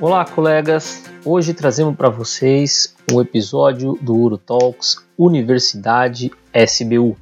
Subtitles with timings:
[0.00, 1.04] Olá, colegas!
[1.26, 7.14] Hoje trazemos para vocês um episódio do Uro Talks Universidade SBU.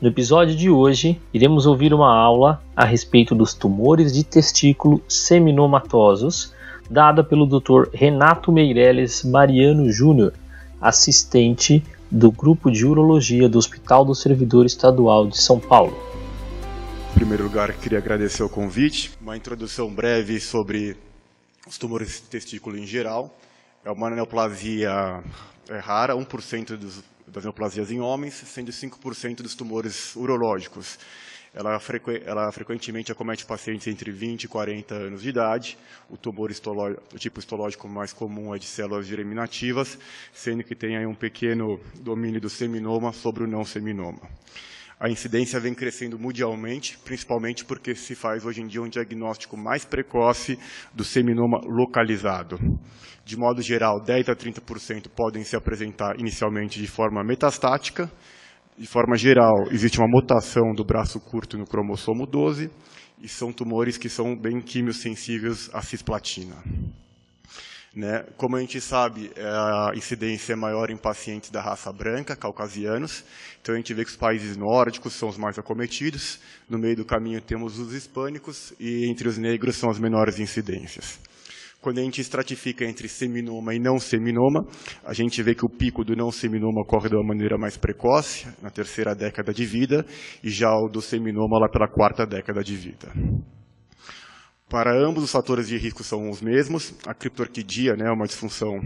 [0.00, 6.52] No episódio de hoje, iremos ouvir uma aula a respeito dos tumores de testículo seminomatosos,
[6.90, 7.88] dada pelo Dr.
[7.94, 10.34] Renato Meireles Mariano Júnior,
[10.80, 15.96] assistente do Grupo de Urologia do Hospital do Servidor Estadual de São Paulo.
[17.12, 20.96] Em primeiro lugar, queria agradecer o convite, uma introdução breve sobre
[21.66, 23.36] os tumores de testículo em geral.
[23.84, 25.22] É uma neoplasia
[25.68, 30.98] é rara, 1% dos, das neoplasias em homens, sendo 5% dos tumores urológicos.
[31.54, 32.10] Ela, frequ...
[32.24, 35.78] ela, frequentemente acomete pacientes entre 20 e 40 anos de idade.
[36.08, 36.94] O tumor histoló...
[37.12, 39.98] o tipo histológico mais comum é de células germinativas,
[40.32, 44.20] sendo que tem aí um pequeno domínio do seminoma sobre o não seminoma.
[45.02, 49.84] A incidência vem crescendo mundialmente, principalmente porque se faz hoje em dia um diagnóstico mais
[49.84, 50.56] precoce
[50.94, 52.56] do seminoma localizado.
[53.24, 58.08] De modo geral, 10 a 30% podem se apresentar inicialmente de forma metastática.
[58.78, 62.70] De forma geral, existe uma mutação do braço curto no cromossomo 12
[63.20, 66.54] e são tumores que são bem quimiosensíveis à cisplatina.
[67.94, 68.24] Né?
[68.38, 73.22] Como a gente sabe, é, a incidência é maior em pacientes da raça branca, caucasianos.
[73.60, 76.40] Então a gente vê que os países nórdicos são os mais acometidos.
[76.68, 81.20] No meio do caminho temos os hispânicos e entre os negros são as menores incidências.
[81.82, 84.64] Quando a gente estratifica entre seminoma e não seminoma,
[85.04, 88.46] a gente vê que o pico do não seminoma ocorre de uma maneira mais precoce,
[88.62, 90.06] na terceira década de vida,
[90.44, 93.12] e já o do seminoma lá pela quarta década de vida.
[94.72, 96.94] Para ambos, os fatores de risco são os mesmos.
[97.06, 98.80] A criptorquidia, né, uma disfunção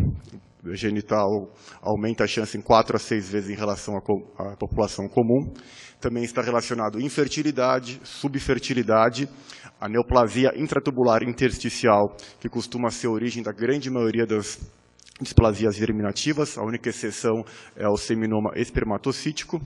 [0.73, 1.49] genital,
[1.81, 5.55] aumenta a chance em 4 a 6 vezes em relação à, população comum.
[6.01, 9.29] Também está relacionado infertilidade, subfertilidade,
[9.81, 14.59] a neoplasia intratubular intersticial, que costuma ser a origem da grande maioria das
[15.21, 16.59] displasias germinativas.
[16.59, 17.45] A única exceção
[17.77, 19.61] é o seminoma espermatocítico.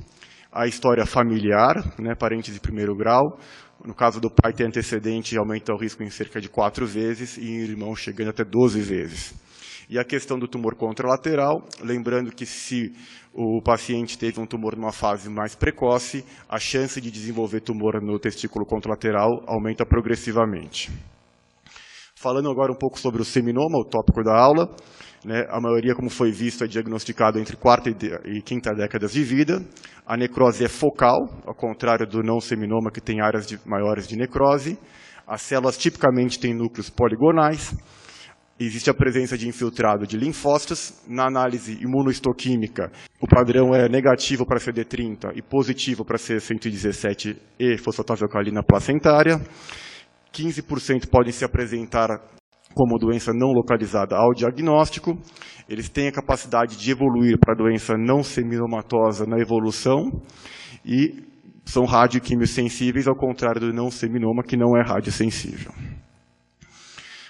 [0.52, 3.38] A história familiar, né, parentes de primeiro grau,
[3.84, 7.48] no caso do pai ter antecedente, aumenta o risco em cerca de quatro vezes e
[7.48, 9.32] em irmão chegando até 12 vezes.
[9.88, 12.92] E a questão do tumor contralateral, lembrando que se
[13.32, 18.18] o paciente teve um tumor numa fase mais precoce, a chance de desenvolver tumor no
[18.18, 20.90] testículo contralateral aumenta progressivamente.
[22.20, 24.68] Falando agora um pouco sobre o seminoma, o tópico da aula,
[25.24, 29.64] né, a maioria, como foi visto, é diagnosticado entre quarta e quinta décadas de vida.
[30.04, 31.16] A necrose é focal,
[31.46, 34.78] ao contrário do não seminoma, que tem áreas de, maiores de necrose.
[35.26, 37.74] As células tipicamente têm núcleos poligonais.
[38.58, 41.02] Existe a presença de infiltrado de linfócitos.
[41.08, 48.62] Na análise imunohistoquímica, o padrão é negativo para CD30 e positivo para C117 e fosfatase-alcalina
[48.62, 49.40] placentária.
[50.32, 52.08] 15% podem se apresentar
[52.74, 55.18] como doença não localizada ao diagnóstico.
[55.68, 60.22] Eles têm a capacidade de evoluir para doença não seminomatosa na evolução
[60.84, 61.22] e
[61.64, 65.72] são radioquimiosensíveis, ao contrário do não seminoma, que não é radiosensível.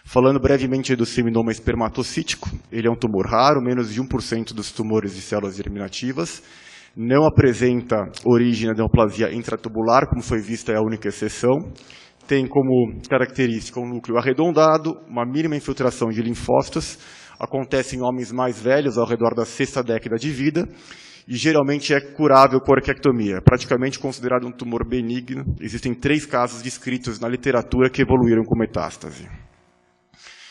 [0.04, 5.14] Falando brevemente do seminoma espermatocítico, ele é um tumor raro, menos de 1% dos tumores
[5.14, 6.42] de células germinativas,
[6.96, 11.72] não apresenta origem na neoplasia intratubular, como foi vista é a única exceção,
[12.30, 16.96] tem como característica um núcleo arredondado, uma mínima infiltração de linfócitos,
[17.40, 20.64] acontece em homens mais velhos, ao redor da sexta década de vida,
[21.26, 25.42] e geralmente é curável com orquiectomia, é praticamente considerado um tumor benigno.
[25.60, 29.28] Existem três casos descritos na literatura que evoluíram com metástase.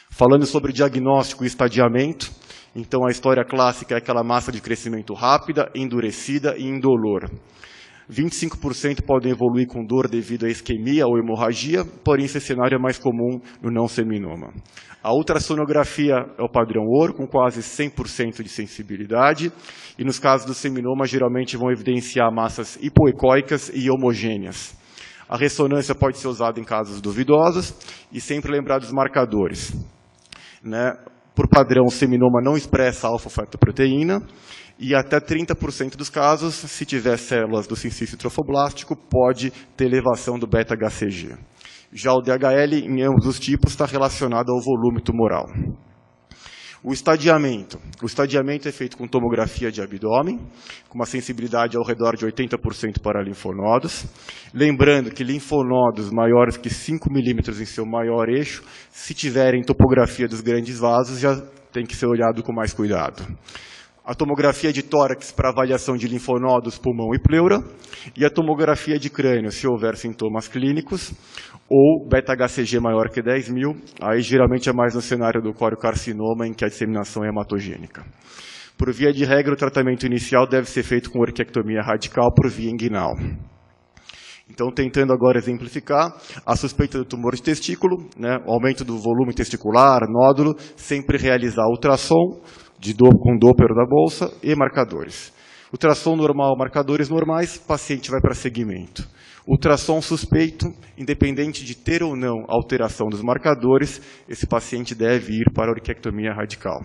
[0.09, 2.29] Falando sobre diagnóstico e estadiamento,
[2.75, 7.31] então a história clássica é aquela massa de crescimento rápida, endurecida e indolor.
[8.09, 12.97] 25% podem evoluir com dor devido à isquemia ou hemorragia, porém esse cenário é mais
[12.97, 14.52] comum no não seminoma.
[15.02, 19.52] A ultrassonografia é o padrão ouro, com quase 100% de sensibilidade,
[19.97, 24.76] e nos casos do seminoma geralmente vão evidenciar massas hipoecóicas e homogêneas.
[25.30, 27.76] A ressonância pode ser usada em casos duvidosos
[28.12, 29.72] e sempre lembrar dos marcadores.
[30.64, 30.97] Né?
[31.40, 34.22] Por padrão, o seminoma não expressa alfa-fetoproteína,
[34.78, 40.46] e até 30% dos casos, se tiver células do sincício trofoblástico, pode ter elevação do
[40.46, 41.38] beta-HCG.
[41.94, 45.46] Já o DHL, em ambos os tipos, está relacionado ao volume tumoral.
[46.81, 47.78] O estadiamento.
[48.02, 50.40] O estadiamento é feito com tomografia de abdômen,
[50.87, 54.05] com uma sensibilidade ao redor de 80% para linfonodos.
[54.53, 60.40] Lembrando que linfonodos maiores que 5 milímetros em seu maior eixo, se tiverem topografia dos
[60.40, 61.35] grandes vasos, já
[61.73, 63.28] tem que ser olhado com mais cuidado.
[64.09, 67.64] A tomografia de tórax para avaliação de linfonodos, pulmão e pleura,
[68.17, 71.14] e a tomografia de crânio, se houver sintomas clínicos,
[71.70, 76.53] ou beta-HCG maior que 10 mil, aí geralmente é mais no cenário do coriocarcinoma, em
[76.53, 78.03] que a disseminação é hematogênica.
[78.76, 82.72] Por via de regra, o tratamento inicial deve ser feito com orquiectomia radical por via
[82.72, 83.14] inguinal.
[84.50, 86.12] Então, tentando agora exemplificar,
[86.44, 91.67] a suspeita do tumor de testículo, né, o aumento do volume testicular, nódulo, sempre realizar
[91.67, 92.41] ultrassom
[92.79, 95.34] de do, com Doppler da bolsa e marcadores.
[95.72, 99.08] Ultrassom normal, marcadores normais, paciente vai para segmento.
[99.47, 105.70] Ultrassom suspeito, independente de ter ou não alteração dos marcadores, esse paciente deve ir para
[105.70, 106.79] a orquiectomia radical.